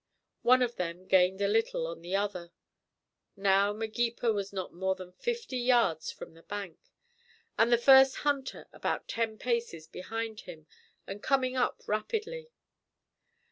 One 0.41 0.63
of 0.63 0.77
them 0.77 1.05
gained 1.05 1.41
a 1.41 1.47
little 1.47 1.85
on 1.85 2.01
the 2.01 2.15
other. 2.15 2.51
Now 3.35 3.71
Magepa 3.71 4.33
was 4.33 4.51
not 4.51 4.73
more 4.73 4.95
than 4.95 5.11
fifty 5.13 5.59
yards 5.59 6.11
from 6.11 6.33
the 6.33 6.41
bank, 6.41 6.79
with 7.59 7.69
the 7.69 7.77
first 7.77 8.15
hunter 8.25 8.67
about 8.73 9.07
ten 9.07 9.37
paces 9.37 9.85
behind 9.85 10.39
him 10.39 10.65
and 11.05 11.21
coming 11.21 11.55
up 11.55 11.83
rapidly. 11.85 12.49